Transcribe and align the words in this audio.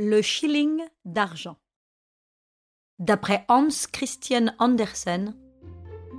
Le 0.00 0.22
shilling 0.22 0.80
d'argent. 1.04 1.58
D'après 3.00 3.44
Hans 3.48 3.66
Christian 3.92 4.54
Andersen, 4.60 5.36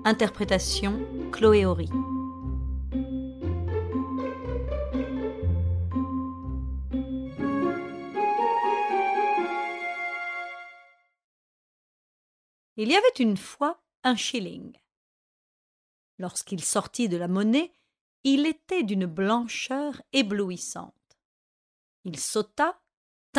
interprétation 0.03 0.99
Chloé 1.31 1.65
Horry. 1.65 1.87
Il 12.75 12.89
y 12.89 12.95
avait 12.97 13.07
une 13.19 13.37
fois 13.37 13.81
un 14.03 14.17
shilling. 14.17 14.73
Lorsqu'il 16.17 16.61
sortit 16.61 17.07
de 17.07 17.15
la 17.15 17.29
monnaie, 17.29 17.71
il 18.25 18.45
était 18.45 18.83
d'une 18.83 19.05
blancheur 19.05 20.01
éblouissante. 20.11 20.93
Il 22.03 22.19
sauta 22.19 22.77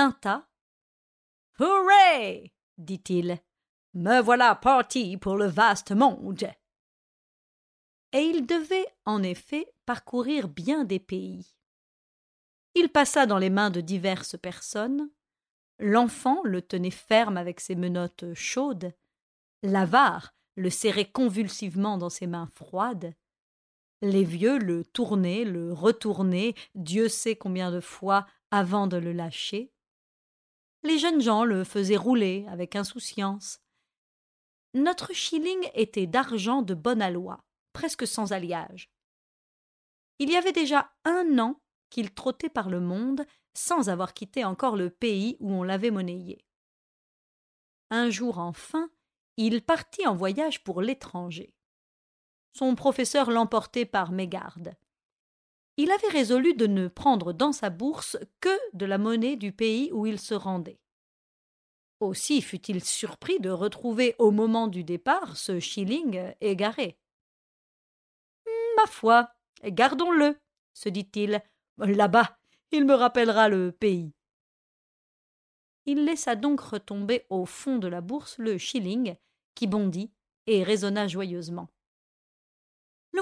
tinta. 0.00 0.48
Dit-il. 2.78 3.38
Me 3.92 4.22
voilà 4.22 4.54
parti 4.54 5.18
pour 5.18 5.36
le 5.36 5.44
vaste 5.44 5.92
monde. 5.92 6.50
Et 8.12 8.20
il 8.20 8.46
devait, 8.46 8.86
en 9.04 9.22
effet, 9.22 9.70
parcourir 9.84 10.48
bien 10.48 10.84
des 10.84 11.00
pays. 11.00 11.54
Il 12.74 12.88
passa 12.88 13.26
dans 13.26 13.36
les 13.36 13.50
mains 13.50 13.68
de 13.68 13.82
diverses 13.82 14.38
personnes. 14.38 15.10
L'enfant 15.78 16.40
le 16.44 16.62
tenait 16.62 16.90
ferme 16.90 17.36
avec 17.36 17.60
ses 17.60 17.74
menottes 17.74 18.32
chaudes. 18.32 18.94
L'avare 19.62 20.32
le 20.56 20.70
serrait 20.70 21.10
convulsivement 21.10 21.98
dans 21.98 22.10
ses 22.10 22.26
mains 22.26 22.48
froides. 22.54 23.14
Les 24.00 24.24
vieux 24.24 24.58
le 24.58 24.82
tournaient, 24.82 25.44
le 25.44 25.74
retournaient, 25.74 26.54
Dieu 26.74 27.10
sait 27.10 27.36
combien 27.36 27.70
de 27.70 27.80
fois 27.80 28.26
avant 28.50 28.86
de 28.86 28.96
le 28.96 29.12
lâcher. 29.12 29.74
Les 30.82 30.98
jeunes 30.98 31.20
gens 31.20 31.44
le 31.44 31.64
faisaient 31.64 31.96
rouler 31.96 32.46
avec 32.48 32.74
insouciance. 32.74 33.60
Notre 34.74 35.12
shilling 35.12 35.68
était 35.74 36.06
d'argent 36.06 36.62
de 36.62 36.74
bonne 36.74 37.02
aloi, 37.02 37.44
presque 37.72 38.06
sans 38.06 38.32
alliage. 38.32 38.90
Il 40.18 40.30
y 40.30 40.36
avait 40.36 40.52
déjà 40.52 40.92
un 41.04 41.38
an 41.38 41.60
qu'il 41.90 42.14
trottait 42.14 42.48
par 42.48 42.70
le 42.70 42.80
monde 42.80 43.26
sans 43.54 43.88
avoir 43.88 44.14
quitté 44.14 44.44
encore 44.44 44.76
le 44.76 44.90
pays 44.90 45.36
où 45.40 45.52
on 45.52 45.62
l'avait 45.62 45.90
monnayé. 45.90 46.44
Un 47.90 48.10
jour 48.10 48.38
enfin, 48.38 48.90
il 49.36 49.62
partit 49.62 50.06
en 50.06 50.14
voyage 50.14 50.62
pour 50.62 50.82
l'étranger. 50.82 51.52
Son 52.52 52.74
professeur 52.74 53.30
l'emportait 53.30 53.86
par 53.86 54.12
mégarde 54.12 54.74
il 55.82 55.90
avait 55.90 56.08
résolu 56.08 56.52
de 56.52 56.66
ne 56.66 56.88
prendre 56.88 57.32
dans 57.32 57.52
sa 57.52 57.70
bourse 57.70 58.18
que 58.40 58.54
de 58.74 58.84
la 58.84 58.98
monnaie 58.98 59.36
du 59.36 59.50
pays 59.50 59.90
où 59.92 60.04
il 60.04 60.20
se 60.20 60.34
rendait. 60.34 60.78
Aussi 62.00 62.42
fut-il 62.42 62.84
surpris 62.84 63.40
de 63.40 63.48
retrouver 63.48 64.14
au 64.18 64.30
moment 64.30 64.68
du 64.68 64.84
départ 64.84 65.38
ce 65.38 65.58
shilling 65.58 66.34
égaré. 66.42 66.98
Ma 68.76 68.86
foi, 68.88 69.30
gardons-le, 69.64 70.38
se 70.74 70.90
dit-il. 70.90 71.40
Là-bas, 71.78 72.36
il 72.72 72.84
me 72.84 72.92
rappellera 72.92 73.48
le 73.48 73.72
pays. 73.72 74.12
Il 75.86 76.04
laissa 76.04 76.36
donc 76.36 76.60
retomber 76.60 77.24
au 77.30 77.46
fond 77.46 77.78
de 77.78 77.88
la 77.88 78.02
bourse 78.02 78.36
le 78.36 78.58
shilling, 78.58 79.16
qui 79.54 79.66
bondit 79.66 80.12
et 80.46 80.62
résonna 80.62 81.08
joyeusement. 81.08 81.70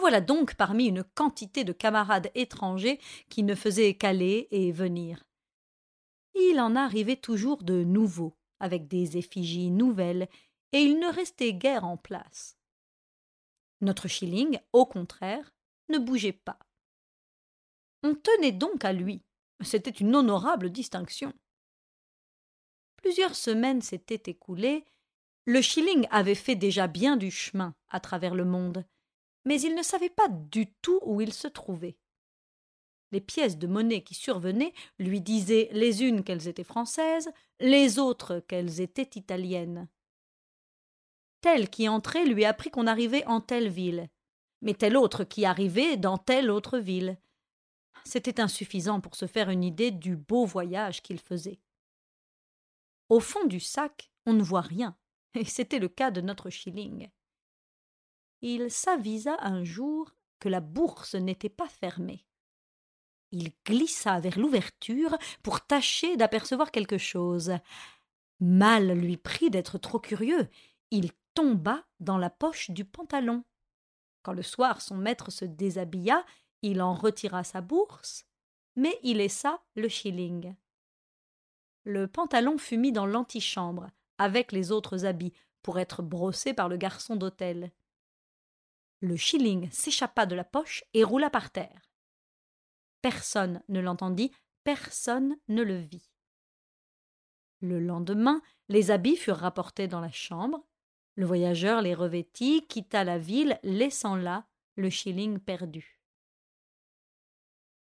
Voilà 0.01 0.21
donc 0.21 0.55
parmi 0.55 0.87
une 0.87 1.05
quantité 1.05 1.65
de 1.65 1.73
camarades 1.73 2.31
étrangers 2.35 2.99
qui 3.29 3.43
ne 3.43 3.55
faisaient 3.55 3.95
qu'aller 3.95 4.49
et 4.51 4.73
venir. 4.73 5.25
Il 6.35 6.61
en 6.61 6.77
arrivait 6.77 7.17
toujours 7.17 7.63
de 7.63 7.85
nouveaux, 7.85 8.37
avec 8.61 8.87
des 8.89 9.17
effigies 9.17 9.71
nouvelles, 9.71 10.29
et 10.73 10.79
il 10.79 10.99
ne 10.99 11.13
restait 11.13 11.53
guère 11.53 11.85
en 11.85 11.97
place. 11.97 12.57
Notre 13.81 14.09
shilling, 14.09 14.59
au 14.73 14.87
contraire, 14.87 15.53
ne 15.89 15.99
bougeait 15.99 16.33
pas. 16.33 16.59
On 18.03 18.15
tenait 18.15 18.53
donc 18.53 18.85
à 18.85 18.93
lui. 18.93 19.23
C'était 19.61 19.91
une 19.91 20.15
honorable 20.15 20.71
distinction. 20.71 21.33
Plusieurs 22.97 23.35
semaines 23.35 23.83
s'étaient 23.83 24.31
écoulées. 24.31 24.85
Le 25.45 25.61
shilling 25.61 26.07
avait 26.11 26.35
fait 26.35 26.57
déjà 26.57 26.87
bien 26.87 27.17
du 27.17 27.31
chemin 27.31 27.75
à 27.89 28.01
travers 28.01 28.35
le 28.35 28.45
monde, 28.45 28.85
mais 29.49 29.63
il 29.63 29.75
ne 29.75 29.83
savait 29.83 30.11
pas 30.11 30.29
du 30.29 30.67
tout 30.83 31.01
où 31.05 31.23
il 31.23 31.33
se 31.33 31.49
trouvait. 31.49 31.97
Les 33.13 33.23
pièces 33.23 33.57
de 33.57 33.67
monnaie 33.67 34.03
qui 34.03 34.13
survenaient 34.13 34.75
lui 34.99 35.23
disaient 35.23 35.71
les 35.73 36.05
unes 36.05 36.23
qu'elles 36.23 36.49
étaient 36.49 36.65
françaises, 36.65 37.31
les 37.59 37.99
autres 37.99 38.41
qu'elles 38.41 38.83
étaient 38.83 39.09
italiennes. 39.15 39.89
Tel 41.41 41.71
qui 41.71 41.89
entrait 41.89 42.27
lui 42.27 42.45
apprit 42.45 42.71
qu'on 42.71 42.87
arrivait 42.87 43.25
en 43.25 43.41
telle 43.41 43.71
ville, 43.71 44.11
mais 44.61 44.75
tel 44.75 44.99
autre 44.99 45.25
qui 45.25 45.47
arrivait 45.47 45.97
dans 45.97 46.19
telle 46.19 46.51
autre 46.51 46.79
ville. 46.79 47.19
C'était 48.05 48.41
insuffisant 48.41 49.01
pour 49.01 49.17
se 49.17 49.27
faire 49.27 49.49
une 49.49 49.65
idée 49.65 49.93
du 49.93 50.15
beau 50.15 50.45
voyage 50.45 51.01
qu'il 51.01 51.21
faisait. 51.21 51.59
Au 53.09 53.19
fond 53.19 53.47
du 53.47 53.61
sac, 53.61 54.11
on 54.27 54.35
ne 54.35 54.43
voit 54.43 54.61
rien, 54.61 54.95
et 55.33 55.47
c'était 55.47 55.79
le 55.79 55.89
cas 55.89 56.11
de 56.11 56.21
notre 56.21 56.51
shilling 56.51 57.09
il 58.43 58.71
s'avisa 58.71 59.37
un 59.41 59.65
jour 59.65 60.15
que 60.39 60.49
la 60.49 60.61
bourse 60.61 61.15
n'était 61.15 61.49
pas 61.49 61.69
fermée. 61.69 62.25
Il 63.31 63.53
glissa 63.67 64.21
vers 64.21 64.39
l'ouverture 64.39 65.17
pour 65.43 65.67
tâcher 65.67 66.17
d'apercevoir 66.17 66.71
quelque 66.71 66.99
chose. 66.99 67.53
Mal 68.41 68.93
lui 68.93 69.17
prit 69.17 69.51
d'être 69.51 69.79
trop 69.79 69.99
curieux. 69.99 70.49
Il 70.91 71.11
tomba 71.35 71.85
dans 72.01 72.19
la 72.19 72.31
poche 72.31 72.71
du 72.71 72.85
pantalon. 72.85 73.45
Quand 74.23 74.33
le 74.33 74.43
soir 74.43 74.81
son 74.81 74.97
maître 74.97 75.31
se 75.31 75.45
déshabilla, 75.45 76.25
il 76.63 76.81
en 76.81 76.95
retira 76.95 77.45
sa 77.45 77.61
bourse, 77.61 78.25
mais 78.77 78.99
il 79.03 79.19
laissa 79.19 79.61
le 79.75 79.89
shilling. 79.89 80.55
Le 81.85 82.07
pantalon 82.07 82.59
fut 82.59 82.77
mis 82.77 82.93
dans 82.93 83.07
l'antichambre, 83.07 83.89
avec 84.19 84.53
les 84.53 84.73
autres 84.73 85.05
habits, 85.05 85.33
pour 85.63 85.79
être 85.79 86.03
brossé 86.03 86.55
par 86.55 86.69
le 86.69 86.77
garçon 86.77 87.17
d'hôtel. 87.17 87.73
Le 89.01 89.17
shilling 89.17 89.71
s'échappa 89.71 90.27
de 90.27 90.35
la 90.35 90.45
poche 90.45 90.85
et 90.93 91.05
roula 91.05 91.31
par 91.31 91.51
terre. 91.51 91.91
Personne 93.01 93.63
ne 93.69 93.81
l'entendit, 93.81 94.33
personne 94.65 95.37
ne 95.49 95.63
le 95.63 95.77
vit. 95.77 96.11
Le 97.61 97.81
lendemain, 97.81 98.43
les 98.69 98.91
habits 98.91 99.17
furent 99.17 99.39
rapportés 99.39 99.89
dans 99.89 100.01
la 100.01 100.11
chambre. 100.11 100.65
Le 101.15 101.27
voyageur 101.27 101.83
les 101.83 101.95
revêtit, 101.95 102.67
quitta 102.67 103.05
la 103.05 103.19
ville, 103.19 103.59
laissant 103.63 104.17
là 104.17 104.47
le 104.77 104.91
shilling 104.91 105.39
perdu. 105.39 106.01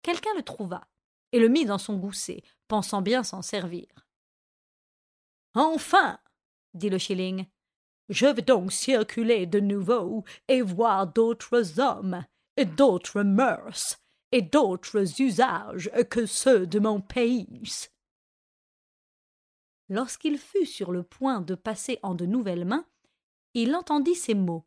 Quelqu'un 0.03 0.34
le 0.37 0.43
trouva 0.43 0.87
et 1.33 1.41
le 1.41 1.48
mit 1.48 1.65
dans 1.65 1.78
son 1.78 1.97
gousset, 1.97 2.43
pensant 2.69 3.03
bien 3.03 3.22
s'en 3.22 3.43
servir. 3.43 3.87
Enfin 5.54 6.21
dit 6.75 6.91
le 6.91 6.98
shilling, 6.98 7.47
je 8.09 8.27
vais 8.27 8.43
donc 8.43 8.72
circuler 8.72 9.47
de 9.47 9.61
nouveau 9.61 10.25
et 10.49 10.62
voir 10.62 11.06
d'autres 11.06 11.81
hommes, 11.81 12.25
et 12.56 12.65
d'autres 12.65 13.22
mœurs, 13.22 13.99
et 14.33 14.43
d'autres 14.43 15.21
usages 15.21 15.91
que 16.11 16.27
ceux 16.27 16.66
de 16.66 16.78
mon 16.78 17.00
pays. 17.00 17.62
Lorsqu'il 19.89 20.39
fut 20.39 20.66
sur 20.66 20.93
le 20.93 21.03
point 21.03 21.41
de 21.41 21.55
passer 21.55 21.99
en 22.03 22.15
de 22.15 22.27
nouvelles 22.27 22.65
mains, 22.65 22.87
il 23.55 23.75
entendit 23.75 24.16
ces 24.16 24.34
mots. 24.34 24.66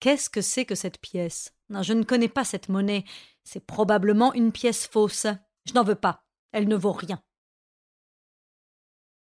Qu'est-ce 0.00 0.28
que 0.28 0.40
c'est 0.40 0.66
que 0.66 0.74
cette 0.74 1.00
pièce? 1.00 1.54
Je 1.70 1.92
ne 1.92 2.02
connais 2.02 2.28
pas 2.28 2.44
cette 2.44 2.68
monnaie. 2.68 3.04
C'est 3.44 3.64
probablement 3.64 4.34
une 4.34 4.52
pièce 4.52 4.86
fausse. 4.86 5.26
Je 5.64 5.72
n'en 5.74 5.84
veux 5.84 5.94
pas. 5.94 6.24
Elle 6.50 6.68
ne 6.68 6.76
vaut 6.76 6.92
rien. 6.92 7.22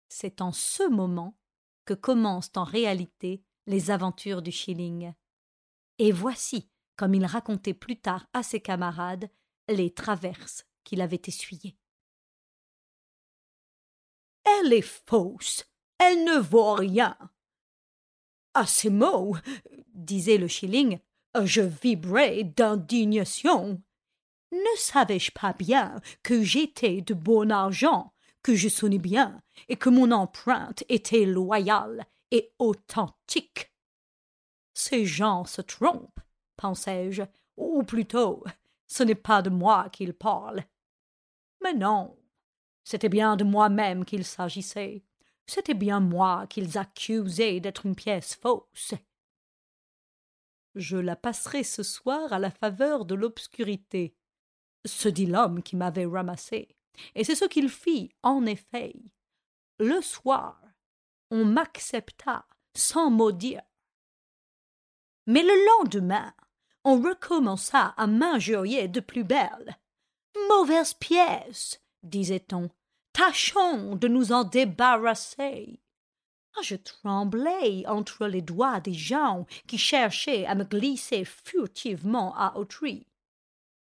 C'est 0.10 0.42
en 0.42 0.52
ce 0.52 0.88
moment 0.90 1.38
commencent 1.94 2.52
en 2.56 2.64
réalité 2.64 3.44
les 3.68 3.92
aventures 3.92 4.42
du 4.42 4.52
shilling. 4.52 5.14
Et 6.00 6.12
voici, 6.12 6.70
comme 6.96 7.14
il 7.14 7.26
racontait 7.26 7.74
plus 7.74 8.00
tard 8.00 8.28
à 8.34 8.44
ses 8.44 8.60
camarades, 8.60 9.30
les 9.68 9.94
traverses 9.94 10.66
qu'il 10.84 11.02
avait 11.02 11.22
essuyées. 11.26 11.78
Elle 14.44 14.74
est 14.74 14.82
fausse, 14.82 15.66
elle 15.98 16.24
ne 16.24 16.38
vaut 16.40 16.74
rien. 16.74 17.18
À 18.54 18.66
ces 18.66 18.90
mots, 18.90 19.38
disait 19.94 20.38
le 20.38 20.48
shilling, 20.48 21.00
je 21.44 21.62
vibrais 21.62 22.44
d'indignation. 22.44 23.82
Ne 24.52 24.78
savais-je 24.78 25.32
pas 25.32 25.54
bien 25.54 26.02
que 26.24 26.44
j'étais 26.44 27.02
de 27.02 27.14
bon 27.14 27.52
argent 27.52 28.14
que 28.44 28.56
je 28.56 28.70
sonnais 28.70 29.00
bien 29.00 29.42
et 29.68 29.76
que 29.76 29.90
mon 29.90 30.12
empreinte 30.12 30.84
était 30.90 31.26
loyale 31.26 32.06
et 32.32 32.54
authentique. 32.60 33.74
Ces 34.74 35.06
gens 35.06 35.46
se 35.46 35.62
trompent, 35.62 36.20
pensai-je, 36.58 37.24
ou 37.58 37.84
plutôt, 37.84 38.44
ce 38.88 39.04
n'est 39.04 39.16
pas 39.16 39.42
de 39.42 39.50
moi 39.50 39.90
qu'ils 39.90 40.14
parlent. 40.14 40.66
Mais 41.62 41.74
non, 41.74 42.18
C'était 42.84 43.10
bien 43.10 43.36
de 43.36 43.44
moi-même 43.44 44.06
qu'il 44.06 44.26
s'agissait. 44.26 45.04
C'était 45.46 45.76
bien 45.76 46.00
moi 46.00 46.48
qu'ils 46.48 46.78
accusaient 46.78 47.60
d'être 47.60 47.86
une 47.86 47.96
pièce 47.96 48.36
fausse. 48.36 48.94
Je 50.76 50.98
la 50.98 51.16
passerai 51.16 51.64
ce 51.64 51.84
soir 51.84 52.34
à 52.34 52.40
la 52.40 52.50
faveur 52.50 53.06
de 53.06 53.14
l'obscurité, 53.14 54.16
se 54.86 55.10
dit 55.10 55.26
l'homme 55.26 55.62
qui 55.62 55.76
m'avait 55.76 56.06
ramassé. 56.06 56.76
Et 57.16 57.24
c'est 57.24 57.36
ce 57.36 57.46
qu'il 57.46 57.70
fit, 57.70 58.14
en 58.24 58.46
effet. 58.46 58.94
Le 59.80 60.02
soir, 60.02 60.62
on 61.30 61.46
m'accepta 61.46 62.46
sans 62.76 63.10
maudire. 63.10 63.64
Mais 65.28 65.44
le 65.44 65.66
lendemain, 65.78 66.34
on 66.84 67.02
recommença 67.02 67.94
à 67.98 68.08
m'injurier 68.08 68.88
de 68.88 69.00
plus 69.00 69.24
belle. 69.24 69.80
Mauvaise 70.50 70.94
pièce, 70.94 71.82
disait-on, 72.04 72.70
tâchons 73.14 73.96
de 73.96 74.08
nous 74.08 74.32
en 74.32 74.44
débarrasser. 74.44 75.82
Ah, 76.58 76.62
je 76.64 76.76
tremblais 76.76 77.86
entre 77.88 78.28
les 78.28 78.42
doigts 78.42 78.82
des 78.82 78.94
gens 78.94 79.46
qui 79.68 79.78
cherchaient 79.78 80.46
à 80.46 80.56
me 80.56 80.66
glisser 80.66 81.24
furtivement 81.24 82.36
à 82.36 82.58
autrui. 82.58 83.08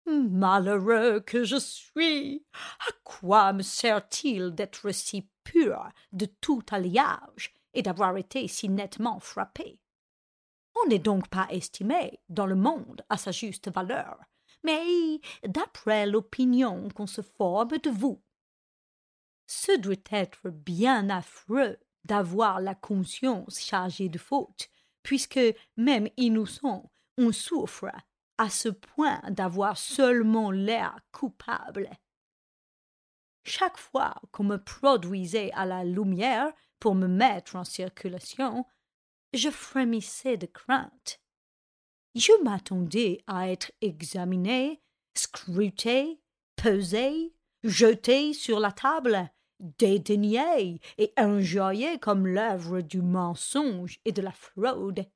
Malheureux 0.07 1.21
que 1.21 1.45
je 1.45 1.57
suis. 1.57 2.45
À 2.81 2.93
quoi 3.05 3.53
me 3.53 3.63
sert-il 3.63 4.55
d'être 4.55 4.91
si 4.91 5.29
pur 5.45 5.89
de 6.13 6.27
tout 6.27 6.63
alliage 6.71 7.55
et 7.73 7.83
d'avoir 7.83 8.17
été 8.17 8.47
si 8.49 8.69
nettement 8.69 9.19
frappé? 9.19 9.81
On 10.77 10.89
n'est 10.89 10.99
donc 10.99 11.29
pas 11.29 11.47
estimé 11.51 12.21
dans 12.29 12.47
le 12.47 12.57
monde 12.57 13.03
à 13.09 13.17
sa 13.17 13.31
juste 13.31 13.71
valeur, 13.71 14.19
mais 14.63 15.21
d'après 15.47 16.07
l'opinion 16.07 16.89
qu'on 16.95 17.07
se 17.07 17.23
forme 17.23 17.79
de 17.79 17.91
vous. 17.91 18.23
Ce 19.47 19.77
doit 19.79 19.95
être 20.11 20.51
bien 20.51 21.11
affreux 21.11 21.79
d'avoir 22.05 22.61
la 22.61 22.75
conscience 22.75 23.61
chargée 23.61 24.09
de 24.09 24.19
fautes, 24.19 24.69
puisque 25.03 25.41
même 25.77 26.09
innocent, 26.17 26.91
on 27.17 27.33
souffre 27.33 27.91
à 28.39 28.51
ce 28.51 28.69
point 28.69 29.21
d'avoir 29.31 29.79
seulement 29.79 30.51
l'air 30.51 30.99
coupable. 31.13 31.91
Chaque 33.45 33.77
fois 33.77 34.15
qu'on 34.33 34.45
me 34.45 34.57
produisait 34.57 35.53
à 35.53 35.67
la 35.67 35.85
lumière 35.85 36.51
pour 36.81 36.95
me 36.95 37.07
mettre 37.07 37.57
en 37.57 37.65
circulation, 37.65 38.65
je 39.35 39.51
frémissais 39.51 40.37
de 40.37 40.47
crainte. 40.47 41.21
Je 42.15 42.33
m'attendais 42.43 43.23
à 43.27 43.51
être 43.51 43.73
examiné, 43.81 44.81
scruté, 45.15 46.21
pesé, 46.57 47.35
jeté 47.65 48.33
sur 48.33 48.61
la 48.61 48.73
table, 48.73 49.31
dédaigné 49.61 50.81
et 50.99 51.13
injurié 51.17 51.99
comme 51.99 52.27
l'œuvre 52.27 52.81
du 52.81 53.03
mensonge 53.03 53.99
et 54.05 54.13
de 54.13 54.23
la 54.23 54.33
fraude. 54.33 55.07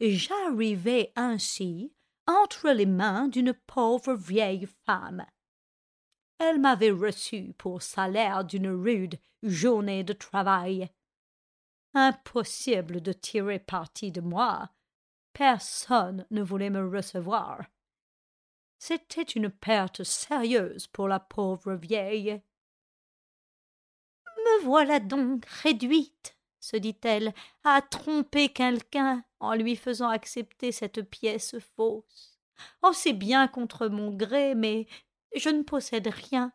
J'arrivais 0.00 1.12
ainsi 1.16 1.92
entre 2.26 2.70
les 2.70 2.86
mains 2.86 3.28
d'une 3.28 3.54
pauvre 3.54 4.14
vieille 4.14 4.68
femme. 4.84 5.24
Elle 6.38 6.60
m'avait 6.60 6.90
reçu 6.90 7.54
pour 7.56 7.82
salaire 7.82 8.44
d'une 8.44 8.68
rude 8.68 9.18
journée 9.42 10.04
de 10.04 10.12
travail. 10.12 10.90
Impossible 11.94 13.00
de 13.00 13.12
tirer 13.12 13.58
parti 13.58 14.12
de 14.12 14.20
moi. 14.20 14.70
Personne 15.32 16.26
ne 16.30 16.42
voulait 16.42 16.70
me 16.70 16.86
recevoir. 16.86 17.62
C'était 18.78 19.22
une 19.22 19.48
perte 19.48 20.04
sérieuse 20.04 20.86
pour 20.88 21.08
la 21.08 21.20
pauvre 21.20 21.74
vieille. 21.74 22.42
Me 24.36 24.64
voilà 24.64 25.00
donc 25.00 25.46
réduite, 25.46 26.35
se 26.66 26.76
dit-elle, 26.76 27.32
à 27.62 27.80
tromper 27.80 28.48
quelqu'un 28.48 29.24
en 29.38 29.54
lui 29.54 29.76
faisant 29.76 30.08
accepter 30.08 30.72
cette 30.72 31.02
pièce 31.02 31.56
fausse. 31.76 32.40
Oh, 32.82 32.92
c'est 32.92 33.12
bien 33.12 33.46
contre 33.46 33.86
mon 33.86 34.10
gré, 34.10 34.54
mais 34.54 34.86
je 35.36 35.48
ne 35.48 35.62
possède 35.62 36.08
rien, 36.08 36.52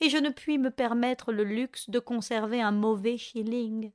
et 0.00 0.10
je 0.10 0.18
ne 0.18 0.28
puis 0.28 0.58
me 0.58 0.70
permettre 0.70 1.32
le 1.32 1.44
luxe 1.44 1.88
de 1.88 1.98
conserver 1.98 2.60
un 2.60 2.72
mauvais 2.72 3.16
shilling. 3.16 3.92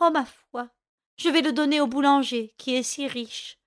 Oh, 0.00 0.10
ma 0.12 0.24
foi, 0.24 0.68
je 1.16 1.28
vais 1.28 1.42
le 1.42 1.52
donner 1.52 1.80
au 1.80 1.86
boulanger, 1.86 2.54
qui 2.58 2.74
est 2.74 2.82
si 2.82 3.06
riche. 3.06 3.60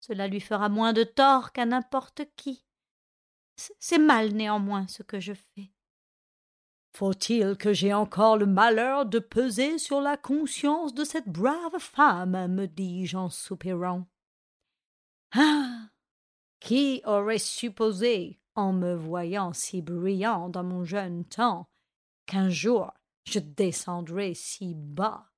Cela 0.00 0.28
lui 0.28 0.40
fera 0.40 0.68
moins 0.68 0.92
de 0.92 1.04
tort 1.04 1.52
qu'à 1.52 1.64
n'importe 1.64 2.22
qui. 2.36 2.66
C'est 3.56 3.98
mal 3.98 4.32
néanmoins 4.32 4.86
ce 4.88 5.02
que 5.02 5.20
je 5.20 5.34
fais. 5.34 5.70
Faut-il 6.92 7.56
que 7.56 7.72
j'aie 7.72 7.92
encore 7.92 8.36
le 8.36 8.46
malheur 8.46 9.06
de 9.06 9.18
peser 9.18 9.78
sur 9.78 10.00
la 10.00 10.16
conscience 10.16 10.92
de 10.94 11.04
cette 11.04 11.28
brave 11.28 11.78
femme 11.78 12.48
me 12.48 12.66
dis-je 12.66 13.16
en 13.16 13.30
soupirant. 13.30 14.06
Ah. 15.32 15.88
Qui 16.58 17.00
aurait 17.06 17.38
supposé, 17.38 18.40
en 18.54 18.72
me 18.72 18.94
voyant 18.94 19.52
si 19.52 19.80
brillant 19.80 20.48
dans 20.48 20.64
mon 20.64 20.84
jeune 20.84 21.24
temps, 21.24 21.70
qu'un 22.26 22.50
jour 22.50 22.92
je 23.24 23.38
descendrais 23.38 24.34
si 24.34 24.74
bas? 24.74 25.30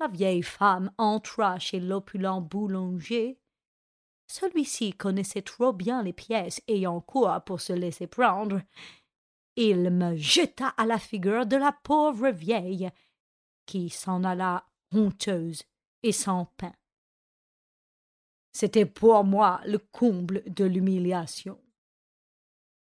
La 0.00 0.08
vieille 0.08 0.42
femme 0.42 0.90
entra 0.98 1.60
chez 1.60 1.78
l'opulent 1.78 2.40
boulanger. 2.40 3.38
Celui-ci 4.26 4.92
connaissait 4.94 5.42
trop 5.42 5.72
bien 5.72 6.02
les 6.02 6.12
pièces 6.12 6.60
ayant 6.66 7.00
cours 7.00 7.40
pour 7.46 7.60
se 7.60 7.72
laisser 7.72 8.08
prendre, 8.08 8.60
il 9.56 9.90
me 9.90 10.16
jeta 10.16 10.68
à 10.68 10.86
la 10.86 10.98
figure 10.98 11.46
de 11.46 11.56
la 11.56 11.72
pauvre 11.72 12.30
vieille, 12.30 12.90
qui 13.66 13.90
s'en 13.90 14.24
alla 14.24 14.66
honteuse 14.92 15.62
et 16.02 16.12
sans 16.12 16.46
pain. 16.56 16.74
C'était 18.52 18.86
pour 18.86 19.24
moi 19.24 19.60
le 19.64 19.78
comble 19.78 20.42
de 20.46 20.64
l'humiliation. 20.64 21.58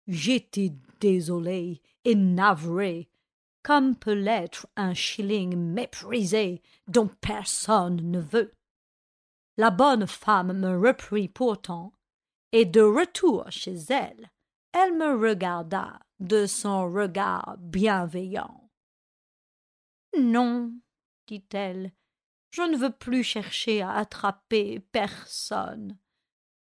J'étais 0.07 0.73
désolé 1.01 1.81
et 2.05 2.15
navré, 2.15 3.09
comme 3.63 3.95
peut 3.95 4.15
l'être 4.15 4.67
un 4.75 4.95
shilling 4.95 5.57
méprisé 5.57 6.63
dont 6.89 7.09
personne 7.21 8.11
ne 8.11 8.21
veut. 8.21 8.53
La 9.57 9.71
bonne 9.71 10.07
femme 10.07 10.59
me 10.59 10.79
reprit 10.79 11.29
pourtant, 11.29 11.93
et 12.53 12.65
de 12.65 12.81
retour 12.81 13.47
chez 13.51 13.77
elle, 13.91 14.31
elle 14.73 14.97
me 14.97 15.17
regarda 15.17 16.01
de 16.21 16.47
son 16.47 16.91
regard 16.91 17.57
bienveillant. 17.59 18.71
Non, 20.19 20.73
dit-elle, 21.27 21.93
je 22.51 22.63
ne 22.63 22.77
veux 22.77 22.93
plus 22.93 23.25
chercher 23.25 23.83
à 23.83 23.93
attraper 23.93 24.81
personne. 24.93 25.99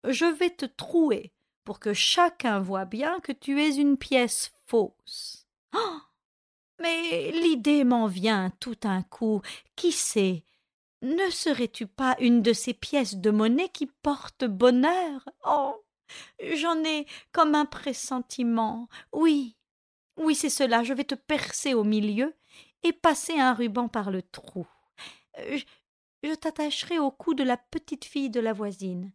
Je 0.08 0.26
vais 0.26 0.50
te 0.50 0.66
trouer 0.66 1.34
pour 1.64 1.80
que 1.80 1.94
chacun 1.94 2.60
voie 2.60 2.86
bien 2.86 3.20
que 3.20 3.32
tu 3.32 3.62
es 3.62 3.76
une 3.76 3.98
pièce 3.98 4.52
fausse. 4.66 5.46
Oh 5.76 6.00
mais 6.82 7.32
l'idée 7.32 7.84
m'en 7.84 8.08
vient 8.08 8.52
tout 8.60 8.78
un 8.84 9.04
coup. 9.04 9.42
Qui 9.76 9.92
sait 9.92 10.44
Ne 11.02 11.30
serais-tu 11.30 11.86
pas 11.86 12.16
une 12.20 12.42
de 12.42 12.54
ces 12.54 12.74
pièces 12.74 13.16
de 13.16 13.30
monnaie 13.30 13.70
qui 13.70 13.86
portent 13.86 14.46
bonheur? 14.46 15.30
Oh 15.46 15.76
J'en 16.54 16.84
ai 16.84 17.06
comme 17.32 17.56
un 17.56 17.66
pressentiment. 17.66 18.88
Oui, 19.12 19.58
oui, 20.18 20.36
c'est 20.36 20.50
cela. 20.50 20.84
Je 20.84 20.94
vais 20.94 21.04
te 21.04 21.16
percer 21.16 21.74
au 21.74 21.84
milieu 21.84 22.36
et 22.84 22.94
passer 22.94 23.40
un 23.40 23.54
ruban 23.54 23.88
par 23.88 24.12
le 24.12 24.22
trou. 24.22 24.68
Euh, 25.40 25.58
je, 25.58 25.66
je 26.24 26.34
t'attacherai 26.36 27.00
au 27.00 27.12
cou 27.12 27.34
de 27.34 27.44
la 27.44 27.58
petite 27.58 28.06
fille 28.06 28.30
de 28.30 28.40
la 28.40 28.54
voisine, 28.54 29.12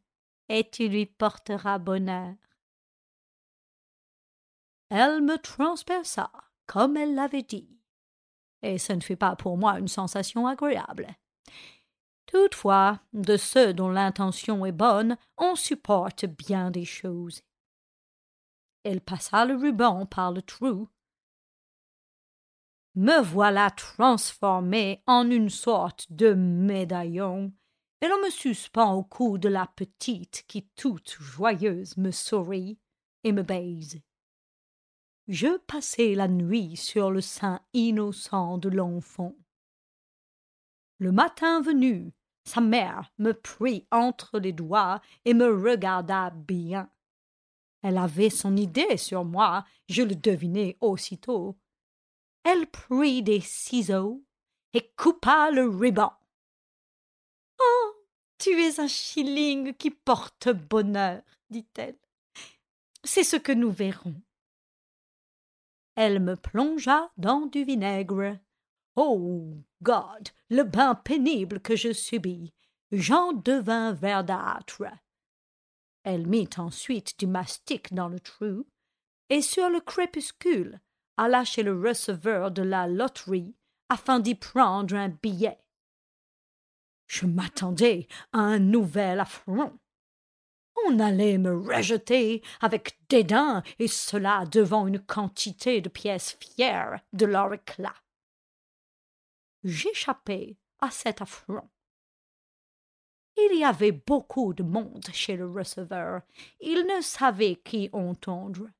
et 0.49 0.69
tu 0.69 0.89
lui 0.89 1.07
porteras 1.07 1.79
bonheur. 1.79 2.35
Elle 4.91 5.21
me 5.21 5.37
transperça, 5.39 6.31
comme 6.67 6.97
elle 6.97 7.15
l'avait 7.15 7.43
dit, 7.43 7.69
et 8.63 8.79
ce 8.79 8.93
ne 8.93 9.01
fut 9.01 9.17
pas 9.17 9.37
pour 9.37 9.57
moi 9.57 9.79
une 9.79 9.89
sensation 9.89 10.47
agréable. 10.47 11.09
Toutefois, 12.27 13.01
de 13.13 13.37
ceux 13.37 13.73
dont 13.73 13.89
l'intention 13.89 14.67
est 14.67 14.73
bonne, 14.73 15.17
on 15.37 15.55
supporte 15.55 16.27
bien 16.27 16.71
des 16.71 16.85
choses. 16.85 17.43
Elle 18.83 19.01
passa 19.01 19.45
le 19.45 19.57
ruban 19.57 20.07
par 20.07 20.33
le 20.33 20.43
trou. 20.43 20.89
Me 22.95 23.21
voilà 23.23 23.71
transformé 23.71 25.03
en 25.07 25.31
une 25.31 25.51
sorte 25.51 26.11
de 26.11 26.33
médaillon, 26.33 27.53
et 28.01 28.09
l'on 28.09 28.19
me 28.25 28.31
suspend 28.31 28.95
au 28.95 29.05
cou 29.05 29.39
de 29.39 29.49
la 29.49 29.67
petite 29.67 30.45
qui, 30.49 30.67
toute 30.77 31.17
joyeuse, 31.21 31.97
me 31.97 32.11
sourit 32.11 32.79
et 33.25 33.33
me 33.33 33.43
baise. 33.43 34.01
Je 35.29 35.59
passai 35.59 36.15
la 36.15 36.29
nuit 36.29 36.77
sur 36.77 37.11
le 37.11 37.21
sein 37.21 37.61
innocent 37.73 38.59
de 38.59 38.69
l'enfant. 38.69 39.35
Le 40.99 41.13
matin 41.13 41.61
venu, 41.61 42.15
sa 42.47 42.61
mère 42.61 43.13
me 43.19 43.33
prit 43.33 43.87
entre 43.91 44.39
les 44.39 44.53
doigts 44.53 45.01
et 45.25 45.35
me 45.35 45.47
regarda 45.47 46.31
bien. 46.31 46.91
Elle 47.83 47.99
avait 47.99 48.31
son 48.31 48.57
idée 48.57 48.97
sur 48.97 49.25
moi, 49.25 49.65
je 49.89 50.03
le 50.03 50.15
devinai 50.15 50.77
aussitôt. 50.81 51.59
Elle 52.45 52.67
prit 52.67 53.23
des 53.23 53.41
ciseaux 53.41 54.25
et 54.73 54.93
coupa 54.97 55.51
le 55.51 55.69
ruban. 55.69 56.13
Oh. 57.61 57.93
Tu 58.39 58.51
es 58.51 58.81
un 58.81 58.87
shilling 58.87 59.75
qui 59.75 59.91
porte 59.91 60.49
bonheur, 60.51 61.23
dit-elle. 61.49 61.99
C'est 63.03 63.25
ce 63.25 63.37
que 63.37 63.53
nous 63.53 63.71
verrons. 63.71 64.21
Elle 65.95 66.21
me 66.21 66.37
plongea 66.37 67.11
dans 67.17 67.47
du 67.47 67.65
vinaigre. 67.65 68.39
Oh. 68.97 69.55
God. 69.83 70.31
Le 70.49 70.63
bain 70.63 70.95
pénible 70.95 71.61
que 71.61 71.77
je 71.77 71.93
subis. 71.93 72.53
J'en 72.93 73.33
devins 73.33 73.93
verdâtre. 73.93 74.85
Elle 76.03 76.27
mit 76.27 76.49
ensuite 76.57 77.19
du 77.19 77.27
mastic 77.27 77.93
dans 77.93 78.09
le 78.09 78.21
trou, 78.21 78.65
et 79.29 79.43
sur 79.43 79.69
le 79.69 79.81
crépuscule 79.81 80.81
alla 81.17 81.45
chez 81.45 81.63
le 81.63 81.79
receveur 81.79 82.51
de 82.51 82.63
la 82.63 82.87
loterie 82.87 83.55
afin 83.89 84.21
d'y 84.21 84.35
prendre 84.35 84.95
un 84.95 85.09
billet. 85.09 85.59
Je 87.07 87.27
m'attendais 87.27 88.09
à 88.33 88.39
un 88.39 88.59
nouvel 88.59 89.21
affront. 89.21 89.79
On 90.87 90.99
allait 90.99 91.39
me 91.39 91.57
rejeter 91.57 92.43
avec 92.61 92.99
dédain, 93.09 93.63
et 93.79 93.89
cela 93.89 94.45
devant 94.47 94.87
une 94.87 95.01
quantité 95.01 95.81
de 95.81 95.89
pièces 95.89 96.37
fières 96.39 97.01
de 97.13 97.27
leur 97.27 97.53
éclat. 97.55 97.95
J'échappai 99.67 100.57
à 100.79 100.93
cet 100.93 101.21
affront. 101.21 101.69
Il 103.37 103.59
y 103.59 103.65
avait 103.65 103.91
beaucoup 103.91 104.55
de 104.55 104.63
monde 104.63 105.05
chez 105.13 105.37
le 105.37 105.51
receveur. 105.51 106.23
Il 106.61 106.87
ne 106.87 107.01
savait 107.03 107.57
qui 107.57 107.91
entendre. 107.93 108.71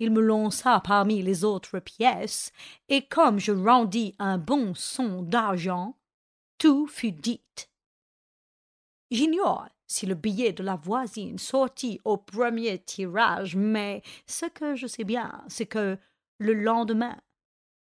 Il 0.00 0.10
me 0.10 0.20
lança 0.20 0.80
parmi 0.84 1.22
les 1.22 1.44
autres 1.44 1.78
pièces, 1.78 2.50
et 2.88 3.06
comme 3.06 3.38
je 3.38 3.52
rendis 3.52 4.16
un 4.18 4.36
bon 4.36 4.74
son 4.74 5.22
d'argent, 5.22 5.96
tout 6.58 6.88
fut 6.88 7.12
dit. 7.12 7.44
J'ignore 9.12 9.68
si 9.86 10.06
le 10.06 10.16
billet 10.16 10.52
de 10.52 10.64
la 10.64 10.74
voisine 10.74 11.38
sortit 11.38 12.00
au 12.04 12.16
premier 12.16 12.80
tirage, 12.82 13.54
mais 13.54 14.02
ce 14.26 14.46
que 14.46 14.74
je 14.74 14.88
sais 14.88 15.04
bien, 15.04 15.44
c'est 15.46 15.66
que 15.66 15.98
le 16.38 16.54
lendemain, 16.54 17.16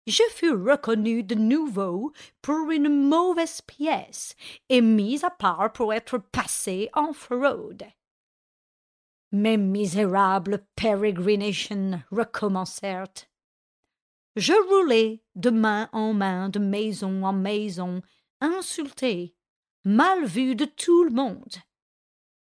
je 0.07 0.23
fus 0.31 0.53
reconnu 0.53 1.23
de 1.23 1.35
nouveau 1.35 2.13
pour 2.43 2.71
une 2.71 3.09
mauvaise 3.09 3.61
pièce 3.63 4.37
et 4.69 4.81
mise 4.81 5.25
à 5.25 5.31
part 5.31 5.73
pour 5.73 5.93
être 5.93 6.19
passé 6.19 6.89
en 6.95 7.13
fraude. 7.13 7.85
Mes 9.33 9.57
misérables 9.57 10.65
pérégrinations 10.77 12.01
recommencèrent. 12.11 13.27
Je 14.37 14.53
roulai 14.69 15.25
de 15.35 15.51
main 15.51 15.89
en 15.93 16.13
main, 16.13 16.49
de 16.49 16.59
maison 16.59 17.25
en 17.25 17.33
maison, 17.33 18.03
insulté, 18.41 19.35
mal 19.85 20.25
vu 20.25 20.55
de 20.55 20.65
tout 20.65 21.05
le 21.05 21.11
monde. 21.11 21.57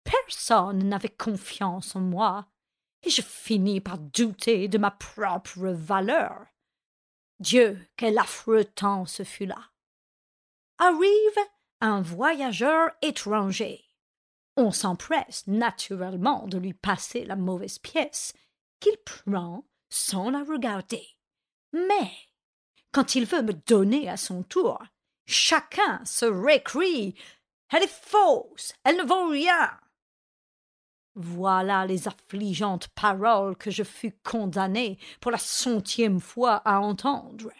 Personne 0.04 0.88
n'avait 0.88 1.08
confiance 1.08 1.94
en 1.94 2.00
moi, 2.00 2.46
et 3.02 3.10
je 3.10 3.22
finis 3.22 3.80
par 3.80 3.98
douter 3.98 4.68
de 4.68 4.78
ma 4.78 4.92
propre 4.92 5.68
valeur. 5.68 6.51
Dieu, 7.42 7.76
quel 7.96 8.18
affreux 8.18 8.64
temps 8.64 9.04
ce 9.04 9.24
fut 9.24 9.46
là. 9.46 9.58
Arrive 10.78 11.38
un 11.80 12.00
voyageur 12.00 12.92
étranger. 13.02 13.84
On 14.56 14.70
s'empresse 14.70 15.48
naturellement 15.48 16.46
de 16.46 16.56
lui 16.58 16.72
passer 16.72 17.24
la 17.24 17.34
mauvaise 17.34 17.80
pièce, 17.80 18.32
qu'il 18.78 18.96
prend 18.98 19.64
sans 19.90 20.30
la 20.30 20.44
regarder. 20.44 21.04
Mais 21.72 22.12
quand 22.92 23.16
il 23.16 23.24
veut 23.24 23.42
me 23.42 23.54
donner 23.54 24.08
à 24.08 24.16
son 24.16 24.44
tour, 24.44 24.80
chacun 25.26 26.00
se 26.04 26.26
récrie 26.26 27.16
Elle 27.70 27.82
est 27.82 27.88
fausse, 27.88 28.72
elle 28.84 28.98
ne 28.98 29.02
vaut 29.02 29.26
rien. 29.26 29.80
Voilà 31.14 31.84
les 31.84 32.08
affligeantes 32.08 32.88
paroles 32.88 33.56
que 33.56 33.70
je 33.70 33.82
fus 33.82 34.12
condamné 34.24 34.98
pour 35.20 35.30
la 35.30 35.38
centième 35.38 36.20
fois 36.20 36.56
à 36.64 36.80
entendre. 36.80 37.50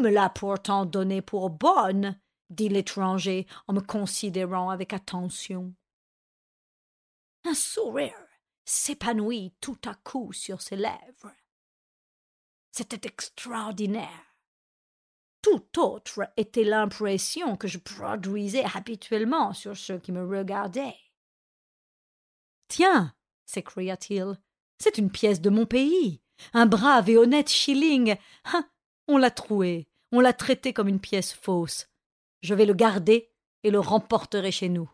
Me 0.00 0.10
l'a 0.10 0.28
pourtant 0.28 0.84
donnée 0.84 1.22
pour 1.22 1.50
bonne, 1.50 2.18
dit 2.50 2.68
l'étranger 2.68 3.46
en 3.68 3.74
me 3.74 3.80
considérant 3.80 4.70
avec 4.70 4.92
attention. 4.92 5.72
Un 7.44 7.54
sourire 7.54 8.12
s'épanouit 8.64 9.54
tout 9.60 9.78
à 9.86 9.94
coup 9.94 10.32
sur 10.32 10.60
ses 10.60 10.76
lèvres. 10.76 11.32
C'était 12.72 13.06
extraordinaire. 13.06 14.34
Tout 15.42 15.78
autre 15.78 16.28
était 16.36 16.64
l'impression 16.64 17.56
que 17.56 17.68
je 17.68 17.78
produisais 17.78 18.64
habituellement 18.74 19.52
sur 19.52 19.76
ceux 19.76 19.98
qui 19.98 20.10
me 20.10 20.26
regardaient. 20.26 20.96
Tiens, 22.68 23.14
s'écria-t-il, 23.44 24.38
c'est 24.78 24.98
une 24.98 25.10
pièce 25.10 25.40
de 25.40 25.50
mon 25.50 25.66
pays, 25.66 26.20
un 26.52 26.66
brave 26.66 27.08
et 27.10 27.16
honnête 27.16 27.48
shilling. 27.48 28.16
Hein, 28.44 28.68
on 29.08 29.18
l'a 29.18 29.30
troué, 29.30 29.88
on 30.12 30.20
l'a 30.20 30.32
traité 30.32 30.72
comme 30.72 30.88
une 30.88 31.00
pièce 31.00 31.32
fausse. 31.32 31.88
Je 32.42 32.54
vais 32.54 32.66
le 32.66 32.74
garder 32.74 33.30
et 33.62 33.70
le 33.70 33.80
remporterai 33.80 34.52
chez 34.52 34.68
nous. 34.68 34.90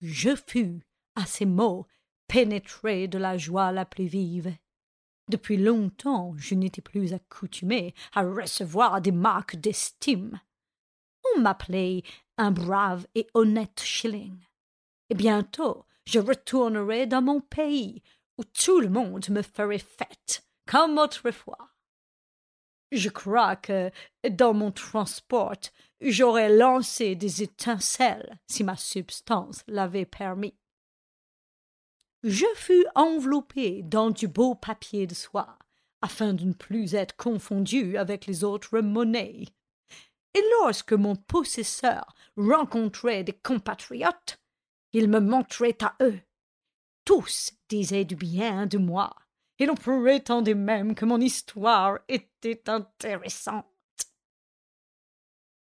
Je 0.00 0.36
fus, 0.36 0.80
à 1.16 1.26
ces 1.26 1.46
mots, 1.46 1.86
pénétré 2.28 3.08
de 3.08 3.18
la 3.18 3.36
joie 3.36 3.72
la 3.72 3.84
plus 3.84 4.06
vive. 4.06 4.54
Depuis 5.28 5.56
longtemps, 5.56 6.34
je 6.36 6.54
n'étais 6.54 6.80
plus 6.80 7.12
accoutumé 7.12 7.94
à 8.14 8.22
recevoir 8.22 9.00
des 9.00 9.12
marques 9.12 9.56
d'estime. 9.56 10.40
On 11.34 11.40
m'appelait 11.40 12.02
un 12.36 12.50
brave 12.50 13.06
et 13.14 13.26
honnête 13.34 13.82
shilling. 13.82 14.38
Et 15.10 15.14
bientôt, 15.14 15.84
je 16.06 16.18
retournerai 16.18 17.06
dans 17.06 17.22
mon 17.22 17.40
pays, 17.40 18.02
où 18.36 18.44
tout 18.44 18.80
le 18.80 18.88
monde 18.88 19.28
me 19.30 19.42
ferait 19.42 19.78
fête, 19.78 20.44
comme 20.66 20.98
autrefois. 20.98 21.70
Je 22.92 23.08
crois 23.08 23.56
que, 23.56 23.90
dans 24.30 24.54
mon 24.54 24.70
transport, 24.70 25.56
j'aurais 26.00 26.48
lancé 26.48 27.14
des 27.14 27.42
étincelles 27.42 28.38
si 28.46 28.64
ma 28.64 28.76
substance 28.76 29.62
l'avait 29.66 30.06
permis 30.06 30.54
je 32.24 32.46
fus 32.56 32.84
enveloppé 32.94 33.82
dans 33.82 34.10
du 34.10 34.26
beau 34.26 34.54
papier 34.54 35.06
de 35.06 35.14
soie, 35.14 35.56
afin 36.02 36.34
de 36.34 36.44
ne 36.44 36.52
plus 36.52 36.94
être 36.94 37.16
confondu 37.16 37.96
avec 37.96 38.26
les 38.26 38.44
autres 38.44 38.80
monnaies. 38.80 39.44
Et 40.34 40.42
lorsque 40.60 40.92
mon 40.92 41.16
possesseur 41.16 42.14
rencontrait 42.36 43.24
des 43.24 43.32
compatriotes, 43.32 44.40
il 44.92 45.08
me 45.08 45.20
montrait 45.20 45.76
à 45.82 45.96
eux. 46.00 46.20
Tous 47.04 47.52
disaient 47.68 48.04
du 48.04 48.16
bien 48.16 48.66
de 48.66 48.78
moi, 48.78 49.14
et 49.58 49.66
l'on 49.66 49.74
prétendait 49.74 50.54
même 50.54 50.94
que 50.94 51.04
mon 51.04 51.20
histoire 51.20 51.98
était 52.08 52.68
intéressante. 52.68 53.66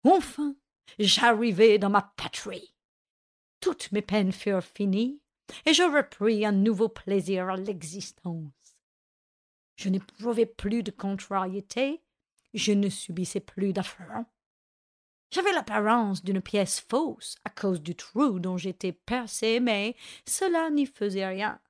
Enfin, 0.04 0.54
j'arrivai 0.98 1.78
dans 1.78 1.90
ma 1.90 2.02
patrie. 2.02 2.74
Toutes 3.60 3.92
mes 3.92 4.02
peines 4.02 4.32
furent 4.32 4.62
finies, 4.62 5.20
et 5.64 5.74
je 5.74 5.82
repris 5.82 6.44
un 6.44 6.52
nouveau 6.52 6.88
plaisir 6.88 7.48
à 7.48 7.56
l'existence. 7.56 8.52
Je 9.76 9.88
n'éprouvais 9.88 10.46
plus 10.46 10.82
de 10.82 10.90
contrariété, 10.90 12.02
je 12.54 12.72
ne 12.72 12.88
subissais 12.88 13.40
plus 13.40 13.72
d'affront. 13.72 14.26
J'avais 15.30 15.52
l'apparence 15.52 16.24
d'une 16.24 16.40
pièce 16.40 16.80
fausse 16.80 17.36
à 17.44 17.50
cause 17.50 17.82
du 17.82 17.94
trou 17.94 18.38
dont 18.38 18.56
j'étais 18.56 18.92
percé, 18.92 19.60
mais 19.60 19.94
cela 20.26 20.70
n'y 20.70 20.86
faisait 20.86 21.26
rien. 21.26 21.60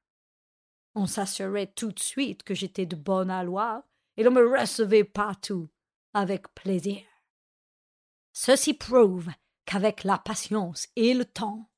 On 0.95 1.07
s'assurait 1.07 1.67
tout 1.67 1.93
de 1.93 1.99
suite 1.99 2.45
que 2.45 2.55
j'étais 2.55 2.87
de 2.87 2.97
bonne 2.97 3.31
aloi, 3.31 3.85
et 4.17 4.23
l'on 4.23 4.31
me 4.31 4.59
recevait 4.59 5.05
partout 5.05 5.69
avec 6.15 6.53
plaisir. 6.55 7.03
Ceci 8.33 8.75
prouve 8.75 9.29
qu'avec 9.65 10.05
la 10.05 10.19
patience 10.19 10.89
et 10.97 11.15
le 11.15 11.25
temps, 11.25 11.69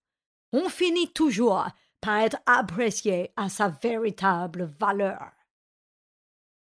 on 0.53 0.69
finit 0.69 1.13
toujours 1.13 1.67
pas 2.01 2.25
être 2.25 2.39
apprécié 2.47 3.33
à 3.37 3.49
sa 3.49 3.69
véritable 3.69 4.65
valeur. 4.79 5.33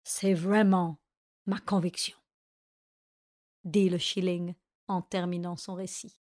C'est 0.02 0.35
vraiment 0.35 0.99
ma 1.47 1.59
conviction, 1.59 2.17
dit 3.64 3.88
le 3.88 3.99
shilling 3.99 4.55
en 4.90 5.02
terminant 5.02 5.56
son 5.56 5.75
récit. 5.75 6.19